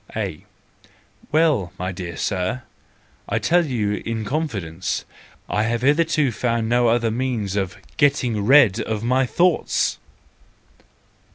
A: 0.15 0.45
Well, 1.31 1.73
my 1.77 1.91
dear 1.91 2.17
Sir, 2.17 2.63
to 3.31 3.39
tell 3.39 3.67
you 3.67 4.01
in 4.03 4.25
con¬ 4.25 4.49
fidence, 4.49 5.03
I 5.47 5.61
have 5.61 5.83
hitherto 5.83 6.31
found 6.31 6.67
no 6.67 6.87
other 6.87 7.11
means 7.11 7.55
of 7.55 7.77
getting 7.97 8.43
rid 8.43 8.79
of 8.81 9.03
my 9.03 9.27
thoughts. 9.27 9.99